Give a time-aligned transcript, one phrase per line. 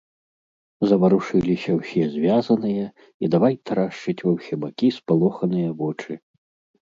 [0.91, 2.85] Заварушыліся ўсе звязаныя
[3.27, 6.13] і давай тарашчыць ва ўсе бакі спалоханыя вочы.